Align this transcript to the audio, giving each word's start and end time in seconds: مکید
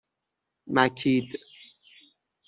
مکید 0.75 1.25